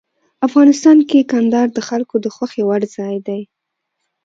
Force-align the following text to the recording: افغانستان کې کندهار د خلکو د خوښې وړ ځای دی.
افغانستان 0.47 0.97
کې 1.09 1.29
کندهار 1.31 1.67
د 1.73 1.79
خلکو 1.89 2.15
د 2.21 2.27
خوښې 2.35 2.61
وړ 2.65 2.81
ځای 2.95 3.15
دی. 3.27 3.41